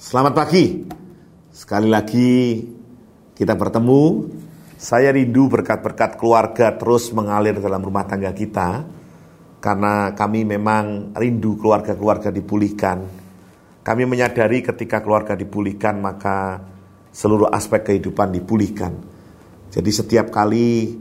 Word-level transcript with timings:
Selamat 0.00 0.32
pagi. 0.32 0.80
Sekali 1.52 1.92
lagi 1.92 2.56
kita 3.36 3.52
bertemu. 3.52 4.32
Saya 4.80 5.12
rindu 5.12 5.44
berkat-berkat 5.52 6.16
keluarga 6.16 6.72
terus 6.72 7.12
mengalir 7.12 7.60
dalam 7.60 7.84
rumah 7.84 8.08
tangga 8.08 8.32
kita. 8.32 8.88
Karena 9.60 10.16
kami 10.16 10.48
memang 10.48 11.12
rindu 11.12 11.60
keluarga-keluarga 11.60 12.32
dipulihkan. 12.32 13.04
Kami 13.84 14.08
menyadari 14.08 14.64
ketika 14.64 15.04
keluarga 15.04 15.36
dipulihkan 15.36 16.00
maka 16.00 16.64
seluruh 17.12 17.52
aspek 17.52 17.92
kehidupan 17.92 18.32
dipulihkan. 18.40 18.96
Jadi 19.68 19.90
setiap 19.92 20.32
kali 20.32 20.96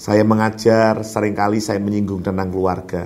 saya 0.00 0.24
mengajar, 0.24 1.04
sering 1.04 1.36
kali 1.36 1.60
saya 1.60 1.76
menyinggung 1.76 2.24
tentang 2.24 2.48
keluarga. 2.48 3.04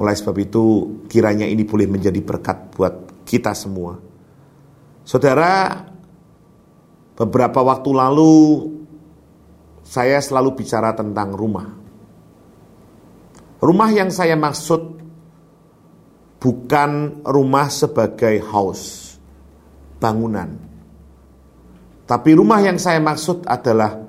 Mulai 0.00 0.16
sebab 0.16 0.36
itu 0.40 0.64
kiranya 1.04 1.44
ini 1.44 1.68
boleh 1.68 1.84
menjadi 1.84 2.24
berkat 2.24 2.72
buat 2.72 3.03
kita 3.24 3.56
semua. 3.56 3.98
Saudara, 5.04 5.84
beberapa 7.12 7.60
waktu 7.60 7.90
lalu 7.92 8.32
saya 9.84 10.16
selalu 10.20 10.64
bicara 10.64 10.96
tentang 10.96 11.36
rumah. 11.36 11.68
Rumah 13.60 13.90
yang 13.92 14.12
saya 14.12 14.36
maksud 14.36 15.00
bukan 16.40 17.24
rumah 17.24 17.72
sebagai 17.72 18.40
house, 18.44 19.16
bangunan. 19.96 20.60
Tapi 22.04 22.30
rumah 22.36 22.60
yang 22.60 22.76
saya 22.76 23.00
maksud 23.00 23.48
adalah 23.48 24.04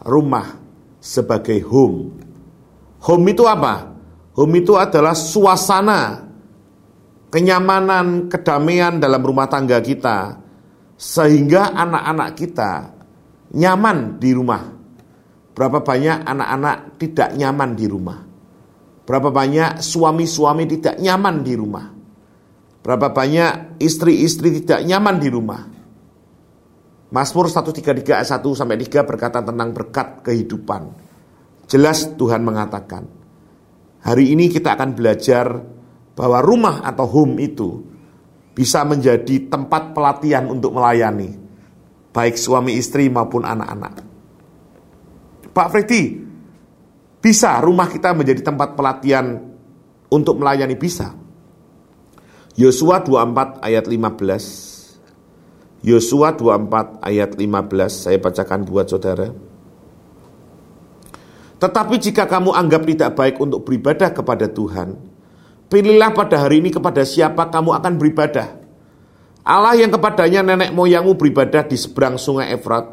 rumah 0.00 0.56
sebagai 0.96 1.60
home. 1.68 2.16
Home 3.04 3.26
itu 3.28 3.44
apa? 3.44 3.92
Home 4.40 4.64
itu 4.64 4.80
adalah 4.80 5.12
suasana 5.12 6.24
kenyamanan, 7.34 8.30
kedamaian 8.30 9.02
dalam 9.02 9.18
rumah 9.18 9.50
tangga 9.50 9.82
kita 9.82 10.38
sehingga 10.94 11.74
anak-anak 11.74 12.30
kita 12.38 12.70
nyaman 13.58 14.22
di 14.22 14.30
rumah. 14.30 14.62
Berapa 15.50 15.82
banyak 15.82 16.22
anak-anak 16.22 16.94
tidak 17.02 17.34
nyaman 17.34 17.74
di 17.74 17.86
rumah? 17.90 18.22
Berapa 19.02 19.34
banyak 19.34 19.82
suami-suami 19.82 20.64
tidak 20.78 21.02
nyaman 21.02 21.42
di 21.42 21.54
rumah? 21.58 21.86
Berapa 22.86 23.10
banyak 23.10 23.82
istri-istri 23.82 24.62
tidak 24.62 24.86
nyaman 24.86 25.18
di 25.18 25.26
rumah? 25.26 25.62
Mazmur 27.10 27.50
133 27.50 28.14
ayat 28.14 28.30
1 28.30 28.58
sampai 28.58 28.78
3 28.78 29.10
berkata 29.10 29.42
tentang 29.42 29.74
berkat 29.74 30.22
kehidupan. 30.22 30.82
Jelas 31.66 32.14
Tuhan 32.14 32.46
mengatakan, 32.46 33.06
hari 34.02 34.34
ini 34.34 34.50
kita 34.50 34.74
akan 34.74 34.90
belajar 34.94 35.73
bahwa 36.14 36.38
rumah 36.42 36.82
atau 36.86 37.06
home 37.06 37.42
itu 37.42 37.82
bisa 38.54 38.86
menjadi 38.86 39.50
tempat 39.50 39.94
pelatihan 39.94 40.46
untuk 40.46 40.78
melayani 40.78 41.44
baik 42.14 42.38
suami 42.38 42.78
istri 42.78 43.10
maupun 43.10 43.42
anak-anak. 43.42 44.06
Pak 45.50 45.68
Freddy, 45.74 46.22
bisa 47.18 47.58
rumah 47.58 47.90
kita 47.90 48.14
menjadi 48.14 48.46
tempat 48.46 48.78
pelatihan 48.78 49.42
untuk 50.06 50.38
melayani 50.38 50.78
bisa. 50.78 51.10
Yosua 52.54 53.02
24 53.02 53.58
ayat 53.66 53.84
15. 53.90 55.82
Yosua 55.82 56.38
24 56.38 57.02
ayat 57.02 57.34
15 57.34 57.90
saya 57.90 58.18
bacakan 58.22 58.62
buat 58.62 58.86
saudara. 58.86 59.34
Tetapi 61.58 61.94
jika 61.98 62.30
kamu 62.30 62.54
anggap 62.54 62.82
tidak 62.86 63.10
baik 63.18 63.36
untuk 63.42 63.66
beribadah 63.66 64.14
kepada 64.14 64.46
Tuhan, 64.46 64.94
Pilihlah 65.74 66.14
pada 66.14 66.38
hari 66.38 66.62
ini 66.62 66.70
kepada 66.70 67.02
siapa 67.02 67.50
kamu 67.50 67.74
akan 67.74 67.98
beribadah. 67.98 68.62
Allah 69.42 69.74
yang 69.74 69.90
kepadanya 69.90 70.46
nenek 70.46 70.70
moyangmu 70.70 71.18
beribadah 71.18 71.66
di 71.66 71.74
seberang 71.74 72.14
sungai 72.14 72.54
Efrat. 72.54 72.86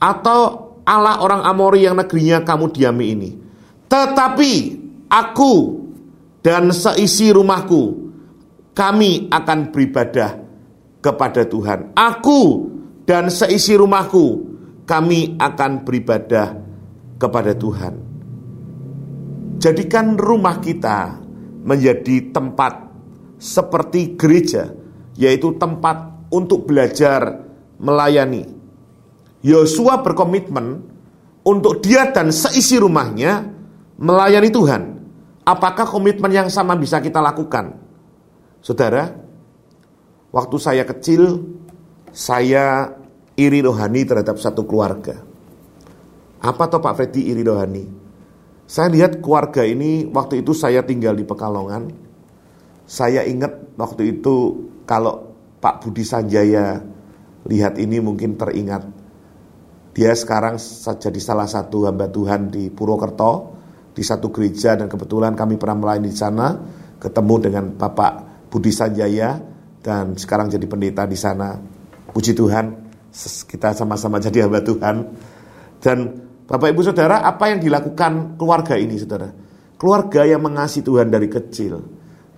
Atau 0.00 0.40
Allah 0.88 1.20
orang 1.20 1.44
Amori 1.44 1.84
yang 1.84 2.00
negerinya 2.00 2.40
kamu 2.40 2.72
diami 2.72 3.06
ini. 3.12 3.30
Tetapi 3.84 4.52
aku 5.12 5.52
dan 6.40 6.72
seisi 6.72 7.28
rumahku, 7.28 7.82
kami 8.72 9.28
akan 9.28 9.68
beribadah 9.68 10.40
kepada 11.04 11.44
Tuhan. 11.44 11.92
Aku 11.92 12.40
dan 13.04 13.28
seisi 13.28 13.76
rumahku, 13.76 14.40
kami 14.88 15.36
akan 15.36 15.84
beribadah 15.84 16.56
kepada 17.20 17.52
Tuhan. 17.52 17.94
Jadikan 19.60 20.16
rumah 20.16 20.64
kita 20.64 21.27
menjadi 21.62 22.30
tempat 22.30 22.90
seperti 23.38 24.18
gereja, 24.18 24.74
yaitu 25.14 25.54
tempat 25.56 26.28
untuk 26.30 26.66
belajar 26.68 27.46
melayani. 27.78 28.44
Yosua 29.42 30.02
berkomitmen 30.02 30.82
untuk 31.46 31.78
dia 31.80 32.10
dan 32.10 32.34
seisi 32.34 32.76
rumahnya 32.76 33.46
melayani 33.96 34.50
Tuhan. 34.50 34.82
Apakah 35.48 35.88
komitmen 35.88 36.28
yang 36.28 36.48
sama 36.52 36.76
bisa 36.76 37.00
kita 37.00 37.24
lakukan? 37.24 37.72
Saudara, 38.60 39.08
waktu 40.28 40.56
saya 40.60 40.84
kecil, 40.84 41.40
saya 42.12 42.92
iri 43.38 43.64
rohani 43.64 44.04
terhadap 44.04 44.36
satu 44.36 44.66
keluarga. 44.68 45.24
Apa 46.42 46.68
toh 46.68 46.82
Pak 46.82 46.94
Freddy 46.98 47.32
iri 47.32 47.40
rohani? 47.46 47.97
Saya 48.68 48.92
lihat 48.92 49.24
keluarga 49.24 49.64
ini 49.64 50.04
waktu 50.12 50.44
itu 50.44 50.52
saya 50.52 50.84
tinggal 50.84 51.16
di 51.16 51.24
Pekalongan. 51.24 51.88
Saya 52.84 53.24
ingat 53.24 53.72
waktu 53.80 54.20
itu 54.20 54.68
kalau 54.84 55.32
Pak 55.56 55.88
Budi 55.88 56.04
Sanjaya 56.04 56.76
lihat 57.48 57.80
ini 57.80 57.96
mungkin 58.04 58.36
teringat. 58.36 58.84
Dia 59.96 60.12
sekarang 60.12 60.60
jadi 60.84 61.16
salah 61.16 61.48
satu 61.48 61.88
hamba 61.88 62.12
Tuhan 62.12 62.52
di 62.52 62.68
Purwokerto 62.68 63.56
di 63.96 64.04
satu 64.04 64.28
gereja 64.28 64.76
dan 64.76 64.86
kebetulan 64.86 65.32
kami 65.32 65.56
pernah 65.56 65.88
melayani 65.88 66.12
di 66.12 66.18
sana 66.20 66.52
ketemu 67.00 67.34
dengan 67.40 67.64
Bapak 67.72 68.12
Budi 68.52 68.68
Sanjaya 68.68 69.40
dan 69.80 70.12
sekarang 70.12 70.52
jadi 70.52 70.68
pendeta 70.68 71.08
di 71.08 71.16
sana. 71.16 71.56
Puji 72.12 72.36
Tuhan, 72.36 72.92
kita 73.48 73.72
sama-sama 73.72 74.20
jadi 74.20 74.44
hamba 74.44 74.60
Tuhan. 74.60 74.96
Dan 75.80 76.27
Bapak 76.48 76.72
Ibu 76.72 76.80
Saudara, 76.80 77.20
apa 77.28 77.52
yang 77.52 77.60
dilakukan 77.60 78.40
keluarga 78.40 78.80
ini 78.80 78.96
Saudara? 78.96 79.28
Keluarga 79.76 80.24
yang 80.24 80.40
mengasihi 80.40 80.80
Tuhan 80.80 81.12
dari 81.12 81.28
kecil, 81.28 81.76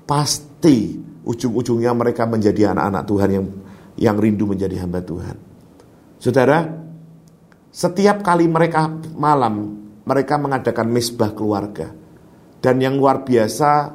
pasti 0.03 0.99
ujung-ujungnya 1.23 1.95
mereka 1.95 2.27
menjadi 2.27 2.75
anak-anak 2.75 3.03
Tuhan 3.07 3.31
yang 3.31 3.47
yang 3.95 4.17
rindu 4.19 4.51
menjadi 4.51 4.83
hamba 4.83 4.99
Tuhan. 5.07 5.37
Saudara, 6.19 6.67
setiap 7.71 8.27
kali 8.27 8.51
mereka 8.51 8.91
malam, 9.15 9.79
mereka 10.03 10.43
mengadakan 10.43 10.91
misbah 10.91 11.31
keluarga. 11.31 11.95
Dan 12.59 12.83
yang 12.83 12.99
luar 12.99 13.23
biasa, 13.23 13.95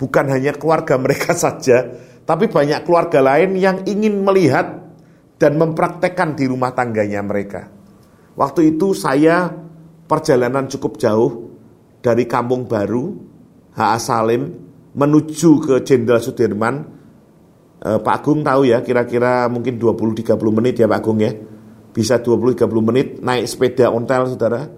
bukan 0.00 0.24
hanya 0.32 0.56
keluarga 0.56 0.96
mereka 0.96 1.36
saja, 1.44 1.84
tapi 2.24 2.48
banyak 2.48 2.80
keluarga 2.88 3.20
lain 3.20 3.60
yang 3.60 3.84
ingin 3.84 4.24
melihat 4.24 4.88
dan 5.36 5.60
mempraktekkan 5.60 6.32
di 6.32 6.48
rumah 6.48 6.72
tangganya 6.72 7.20
mereka. 7.20 7.75
Waktu 8.36 8.76
itu 8.76 8.92
saya 8.92 9.48
perjalanan 10.04 10.68
cukup 10.68 11.00
jauh 11.00 11.48
dari 12.04 12.28
Kampung 12.28 12.68
Baru, 12.68 13.16
HA 13.72 13.96
Salim, 13.96 14.52
menuju 14.92 15.50
ke 15.64 15.74
Jenderal 15.80 16.20
Sudirman. 16.20 16.84
E, 17.80 17.96
Pak 17.96 18.14
Agung 18.20 18.44
tahu 18.44 18.68
ya, 18.68 18.84
kira-kira 18.84 19.48
mungkin 19.48 19.80
20-30 19.80 20.36
menit 20.52 20.76
ya 20.76 20.86
Pak 20.86 21.00
Agung 21.00 21.18
ya. 21.24 21.32
Bisa 21.96 22.20
20-30 22.20 22.60
menit 22.84 23.06
naik 23.24 23.48
sepeda 23.48 23.88
ontel 23.88 24.28
saudara. 24.28 24.68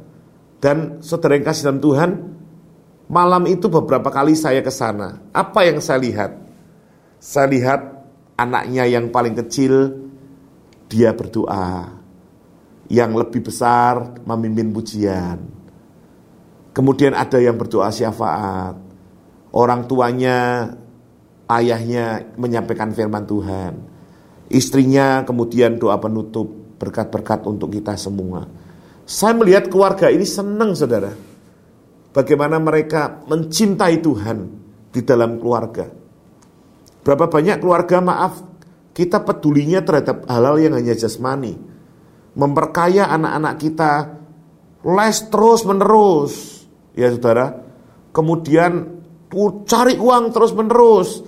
Dan 0.62 1.02
saudara 1.02 1.34
yang 1.34 1.46
kasih 1.46 1.62
dalam 1.66 1.82
Tuhan, 1.82 2.10
malam 3.10 3.42
itu 3.50 3.66
beberapa 3.66 4.06
kali 4.10 4.38
saya 4.38 4.62
ke 4.62 4.70
sana. 4.70 5.18
Apa 5.34 5.66
yang 5.66 5.82
saya 5.82 5.98
lihat? 5.98 6.30
Saya 7.18 7.50
lihat 7.50 7.80
anaknya 8.38 8.86
yang 8.86 9.10
paling 9.10 9.34
kecil, 9.34 9.98
dia 10.86 11.10
berdoa 11.10 11.97
yang 12.88 13.12
lebih 13.12 13.44
besar 13.44 14.20
memimpin 14.24 14.72
pujian. 14.72 15.38
Kemudian 16.72 17.12
ada 17.12 17.36
yang 17.36 17.56
berdoa 17.60 17.92
syafaat. 17.92 18.76
Orang 19.52 19.88
tuanya, 19.88 20.68
ayahnya 21.48 22.32
menyampaikan 22.36 22.92
firman 22.92 23.24
Tuhan. 23.28 23.72
Istrinya 24.48 25.24
kemudian 25.28 25.76
doa 25.76 26.00
penutup 26.00 26.48
berkat-berkat 26.80 27.44
untuk 27.44 27.72
kita 27.76 27.96
semua. 28.00 28.48
Saya 29.04 29.36
melihat 29.36 29.68
keluarga 29.68 30.08
ini 30.08 30.24
senang 30.24 30.72
saudara. 30.72 31.12
Bagaimana 32.12 32.56
mereka 32.56 33.20
mencintai 33.28 34.00
Tuhan 34.00 34.38
di 34.92 35.00
dalam 35.04 35.36
keluarga. 35.36 35.88
Berapa 37.04 37.28
banyak 37.28 37.60
keluarga 37.60 38.00
maaf 38.00 38.40
kita 38.96 39.24
pedulinya 39.24 39.84
terhadap 39.84 40.24
hal-hal 40.28 40.56
yang 40.60 40.74
hanya 40.76 40.96
jasmani 40.96 41.56
memperkaya 42.38 43.10
anak-anak 43.10 43.54
kita 43.58 43.92
les 44.86 45.18
terus 45.26 45.66
menerus 45.66 46.64
ya 46.94 47.10
saudara 47.10 47.58
kemudian 48.14 49.02
cari 49.66 49.98
uang 49.98 50.30
terus 50.30 50.54
menerus 50.54 51.26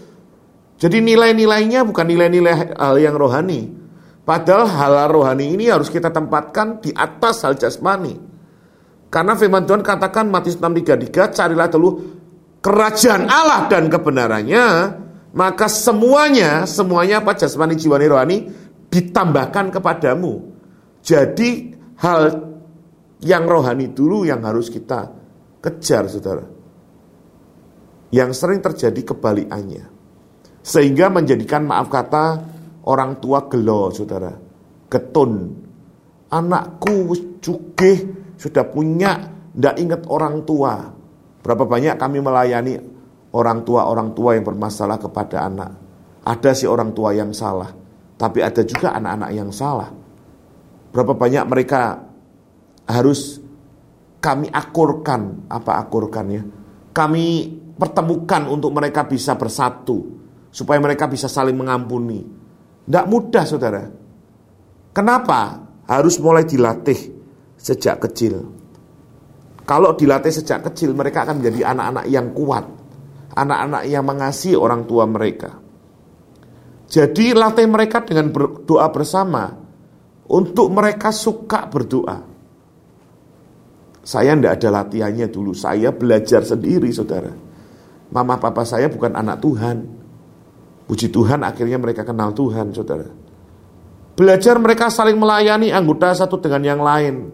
Jadi 0.81 0.97
nilai-nilainya 1.05 1.85
bukan 1.85 2.09
nilai-nilai 2.09 2.73
hal 2.81 2.97
yang 2.97 3.13
rohani. 3.13 3.69
Padahal 4.25 4.65
hal 4.65 5.13
rohani 5.13 5.53
ini 5.53 5.69
harus 5.69 5.93
kita 5.93 6.09
tempatkan 6.09 6.81
di 6.81 6.89
atas 6.97 7.45
hal 7.45 7.61
jasmani. 7.61 8.17
Karena 9.13 9.37
firman 9.37 9.69
Tuhan 9.69 9.85
katakan 9.85 10.33
Matius 10.33 10.57
6:33, 10.57 11.37
carilah 11.37 11.69
dulu 11.69 12.01
kerajaan 12.65 13.29
Allah 13.29 13.69
dan 13.69 13.93
kebenarannya, 13.93 14.67
maka 15.37 15.69
semuanya, 15.69 16.65
semuanya 16.65 17.21
apa 17.21 17.37
jasmani, 17.37 17.77
jiwani, 17.77 18.07
rohani 18.09 18.37
ditambahkan 18.89 19.69
kepadamu. 19.77 20.50
Jadi 21.01 21.73
hal 22.01 22.23
yang 23.21 23.45
rohani 23.45 23.93
dulu 23.93 24.25
yang 24.25 24.41
harus 24.45 24.73
kita 24.73 25.13
kejar, 25.61 26.09
saudara. 26.09 26.45
Yang 28.11 28.31
sering 28.37 28.61
terjadi 28.65 29.15
kebalikannya. 29.15 29.85
Sehingga 30.61 31.09
menjadikan 31.09 31.65
maaf 31.65 31.89
kata 31.89 32.25
orang 32.89 33.21
tua 33.21 33.47
gelo 33.49 33.93
saudara. 33.93 34.33
Ketun. 34.91 35.33
Anakku 36.31 37.11
cugih 37.43 37.99
sudah 38.39 38.65
punya 38.71 39.19
tidak 39.55 39.77
ingat 39.83 40.03
orang 40.07 40.47
tua. 40.47 40.89
Berapa 41.41 41.65
banyak 41.67 41.97
kami 41.99 42.19
melayani 42.23 42.79
orang 43.35 43.67
tua-orang 43.67 44.15
tua 44.15 44.39
yang 44.39 44.45
bermasalah 44.47 44.99
kepada 45.01 45.47
anak. 45.47 45.71
Ada 46.23 46.55
si 46.55 46.65
orang 46.69 46.95
tua 46.95 47.17
yang 47.17 47.35
salah. 47.35 47.71
Tapi 48.21 48.45
ada 48.45 48.63
juga 48.63 48.93
anak-anak 48.95 49.31
yang 49.33 49.51
salah. 49.51 50.00
Berapa 50.91 51.15
banyak 51.15 51.45
mereka 51.47 52.03
harus 52.91 53.39
kami 54.19 54.51
akurkan. 54.51 55.47
Apa 55.47 55.79
akurkan 55.87 56.27
ya? 56.31 56.43
Kami 56.91 57.27
pertemukan 57.79 58.51
untuk 58.51 58.75
mereka 58.75 59.07
bisa 59.07 59.39
bersatu 59.39 60.21
supaya 60.51 60.83
mereka 60.83 61.07
bisa 61.07 61.31
saling 61.31 61.55
mengampuni. 61.55 62.21
Tidak 62.85 63.07
mudah 63.07 63.45
saudara. 63.47 63.83
Kenapa? 64.91 65.71
Harus 65.87 66.19
mulai 66.19 66.47
dilatih 66.47 66.99
sejak 67.55 68.03
kecil. 68.07 68.47
Kalau 69.63 69.95
dilatih 69.95 70.35
sejak 70.35 70.67
kecil 70.67 70.95
mereka 70.99 71.23
akan 71.23 71.39
menjadi 71.39 71.71
anak-anak 71.71 72.05
yang 72.11 72.35
kuat. 72.35 72.67
Anak-anak 73.31 73.87
yang 73.87 74.03
mengasihi 74.03 74.59
orang 74.59 74.91
tua 74.91 75.07
mereka. 75.07 75.55
Jadi 76.91 77.31
latih 77.31 77.71
mereka 77.71 78.03
dengan 78.03 78.35
berdoa 78.35 78.91
bersama. 78.91 79.70
Untuk 80.31 80.71
mereka 80.71 81.11
suka 81.11 81.67
berdoa. 81.67 82.23
Saya 84.01 84.33
tidak 84.39 84.63
ada 84.63 84.69
latihannya 84.83 85.27
dulu. 85.27 85.51
Saya 85.53 85.91
belajar 85.91 86.47
sendiri 86.47 86.89
saudara. 86.95 87.35
Mama 88.11 88.39
papa 88.39 88.63
saya 88.63 88.87
bukan 88.91 89.15
anak 89.15 89.43
Tuhan 89.43 90.01
Puji 90.91 91.07
Tuhan 91.07 91.47
akhirnya 91.47 91.79
mereka 91.79 92.03
kenal 92.03 92.35
Tuhan 92.35 92.75
saudara. 92.75 93.07
Belajar 94.19 94.59
mereka 94.59 94.91
saling 94.91 95.15
melayani 95.15 95.71
anggota 95.71 96.11
satu 96.11 96.43
dengan 96.43 96.67
yang 96.67 96.83
lain. 96.83 97.31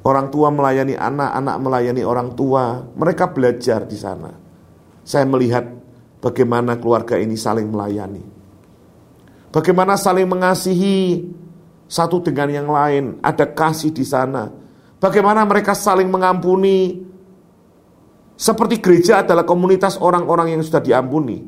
Orang 0.00 0.32
tua 0.32 0.48
melayani 0.48 0.96
anak, 0.96 1.36
anak 1.36 1.56
melayani 1.60 2.00
orang 2.00 2.32
tua. 2.32 2.80
Mereka 2.96 3.36
belajar 3.36 3.84
di 3.84 3.92
sana. 3.92 4.32
Saya 5.04 5.28
melihat 5.28 5.68
bagaimana 6.24 6.80
keluarga 6.80 7.20
ini 7.20 7.36
saling 7.36 7.68
melayani. 7.68 8.39
Bagaimana 9.50 9.98
saling 9.98 10.30
mengasihi 10.30 11.26
satu 11.90 12.22
dengan 12.22 12.46
yang 12.54 12.68
lain. 12.70 13.18
Ada 13.18 13.50
kasih 13.50 13.90
di 13.90 14.06
sana. 14.06 14.46
Bagaimana 15.02 15.42
mereka 15.42 15.74
saling 15.74 16.06
mengampuni, 16.06 17.02
seperti 18.38 18.78
gereja 18.78 19.26
adalah 19.26 19.42
komunitas 19.42 19.98
orang-orang 19.98 20.54
yang 20.54 20.62
sudah 20.62 20.78
diampuni, 20.78 21.42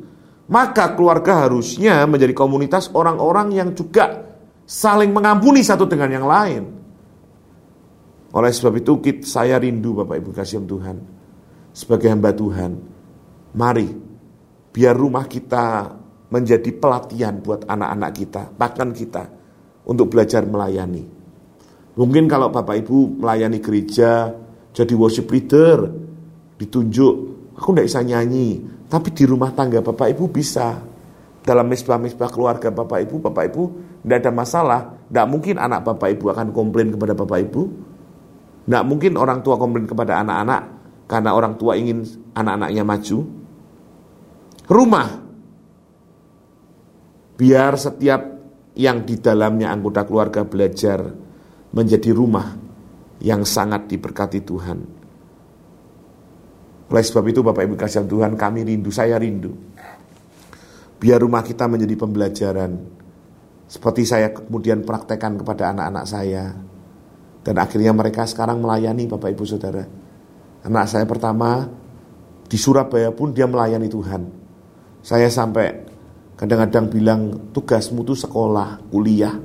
maka 0.51 0.99
keluarga 0.99 1.47
harusnya 1.47 2.03
menjadi 2.11 2.35
komunitas 2.35 2.91
orang-orang 2.91 3.55
yang 3.55 3.71
juga 3.71 4.35
saling 4.67 5.15
mengampuni 5.15 5.63
satu 5.63 5.87
dengan 5.87 6.11
yang 6.11 6.27
lain. 6.27 6.63
Oleh 8.33 8.51
sebab 8.51 8.81
itu 8.81 8.99
saya 9.29 9.61
rindu 9.61 9.93
Bapak 9.93 10.17
Ibu 10.17 10.31
kasih 10.33 10.65
Tuhan 10.65 10.97
sebagai 11.77 12.09
hamba 12.09 12.33
Tuhan. 12.33 12.81
Mari 13.53 13.89
biar 14.73 14.97
rumah 14.97 15.29
kita 15.29 15.93
menjadi 16.33 16.73
pelatihan 16.73 17.37
buat 17.45 17.69
anak-anak 17.69 18.11
kita, 18.17 18.43
bahkan 18.57 18.97
kita 18.97 19.29
untuk 19.85 20.09
belajar 20.09 20.49
melayani. 20.49 21.05
Mungkin 21.93 22.25
kalau 22.25 22.49
Bapak 22.49 22.81
Ibu 22.81 23.21
melayani 23.21 23.61
gereja, 23.61 24.33
jadi 24.73 24.97
worship 24.97 25.29
leader, 25.29 25.93
ditunjuk, 26.57 27.15
aku 27.53 27.77
tidak 27.77 27.87
bisa 27.93 28.01
nyanyi, 28.01 28.65
tapi 28.89 29.13
di 29.13 29.29
rumah 29.29 29.53
tangga 29.53 29.85
Bapak 29.85 30.09
Ibu 30.17 30.33
bisa. 30.33 30.81
Dalam 31.43 31.67
misbah-misbah 31.69 32.31
keluarga 32.33 32.71
Bapak 32.73 33.03
Ibu, 33.03 33.29
Bapak 33.29 33.45
Ibu 33.51 33.63
tidak 34.07 34.19
ada 34.23 34.31
masalah. 34.31 34.81
Tidak 35.11 35.27
mungkin 35.27 35.59
anak 35.59 35.83
Bapak 35.85 36.17
Ibu 36.17 36.31
akan 36.33 36.49
komplain 36.55 36.95
kepada 36.95 37.13
Bapak 37.19 37.39
Ibu. 37.51 37.63
Tidak 38.63 38.85
mungkin 38.87 39.19
orang 39.19 39.43
tua 39.43 39.59
komplain 39.59 39.91
kepada 39.91 40.23
anak-anak 40.23 40.63
karena 41.11 41.35
orang 41.35 41.59
tua 41.59 41.75
ingin 41.75 42.07
anak-anaknya 42.33 42.87
maju. 42.87 43.19
Rumah, 44.71 45.09
biar 47.37 47.73
setiap 47.77 48.23
yang 48.77 49.05
di 49.05 49.21
dalamnya 49.21 49.69
anggota 49.69 50.09
keluarga 50.09 50.45
belajar 50.49 51.05
menjadi 51.73 52.11
rumah 52.13 52.57
yang 53.21 53.45
sangat 53.45 53.89
diberkati 53.89 54.41
Tuhan. 54.45 54.79
Oleh 56.93 57.05
sebab 57.05 57.25
itu 57.25 57.41
Bapak 57.41 57.65
Ibu 57.65 57.75
kasih 57.77 58.05
Tuhan 58.05 58.37
kami 58.37 58.69
rindu, 58.69 58.93
saya 58.93 59.17
rindu. 59.17 59.57
Biar 61.01 61.19
rumah 61.19 61.41
kita 61.41 61.65
menjadi 61.65 61.97
pembelajaran. 61.97 62.73
Seperti 63.65 64.05
saya 64.05 64.29
kemudian 64.37 64.85
praktekkan 64.85 65.41
kepada 65.41 65.73
anak-anak 65.73 66.05
saya. 66.05 66.53
Dan 67.43 67.57
akhirnya 67.59 67.97
mereka 67.97 68.29
sekarang 68.29 68.61
melayani 68.61 69.09
Bapak 69.09 69.33
Ibu 69.33 69.45
Saudara. 69.49 69.83
Anak 70.63 70.87
saya 70.87 71.09
pertama 71.09 71.67
di 72.47 72.61
Surabaya 72.61 73.11
pun 73.11 73.33
dia 73.33 73.49
melayani 73.49 73.89
Tuhan. 73.89 74.23
Saya 75.03 75.27
sampai 75.33 75.92
kadang-kadang 76.43 76.91
bilang 76.91 77.21
tugasmu 77.55 78.03
itu 78.03 78.19
sekolah, 78.19 78.91
kuliah. 78.91 79.39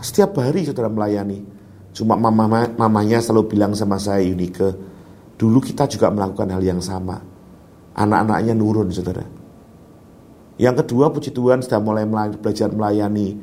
Setiap 0.00 0.40
hari 0.40 0.64
saudara 0.64 0.88
melayani. 0.88 1.44
Cuma 1.92 2.16
mama 2.16 2.64
mamanya 2.72 3.20
selalu 3.20 3.52
bilang 3.52 3.76
sama 3.76 4.00
saya 4.00 4.24
Unike, 4.24 4.94
Dulu 5.34 5.58
kita 5.58 5.90
juga 5.90 6.08
melakukan 6.14 6.46
hal 6.54 6.62
yang 6.62 6.80
sama. 6.80 7.18
Anak-anaknya 7.94 8.54
nurun, 8.54 8.88
saudara. 8.94 9.26
Yang 10.56 10.86
kedua, 10.86 11.10
puji 11.10 11.34
Tuhan 11.34 11.60
sudah 11.60 11.82
mulai 11.82 12.06
belajar 12.38 12.70
melayani. 12.70 13.34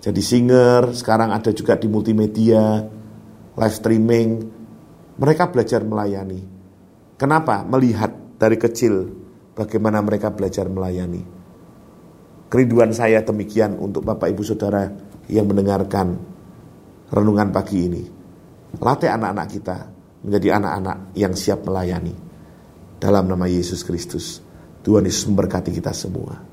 Jadi 0.00 0.22
singer, 0.22 0.94
sekarang 0.94 1.34
ada 1.34 1.50
juga 1.50 1.74
di 1.76 1.90
multimedia, 1.90 2.86
live 3.58 3.76
streaming. 3.76 4.28
Mereka 5.18 5.50
belajar 5.50 5.82
melayani. 5.82 6.40
Kenapa? 7.18 7.66
Melihat 7.66 8.38
dari 8.40 8.56
kecil 8.56 9.10
bagaimana 9.52 10.00
mereka 10.00 10.32
belajar 10.32 10.70
melayani. 10.70 11.39
Kerinduan 12.50 12.90
saya 12.90 13.22
demikian 13.22 13.78
untuk 13.78 14.02
Bapak 14.02 14.26
Ibu 14.34 14.42
Saudara 14.42 14.90
yang 15.30 15.46
mendengarkan 15.46 16.18
renungan 17.14 17.54
pagi 17.54 17.86
ini. 17.86 18.02
Latih 18.74 19.06
anak-anak 19.06 19.46
kita 19.54 19.76
menjadi 20.26 20.58
anak-anak 20.58 21.14
yang 21.14 21.30
siap 21.38 21.62
melayani. 21.62 22.10
Dalam 22.98 23.30
nama 23.30 23.46
Yesus 23.46 23.86
Kristus, 23.86 24.42
Tuhan 24.82 25.06
Yesus 25.06 25.30
memberkati 25.30 25.70
kita 25.70 25.94
semua. 25.94 26.49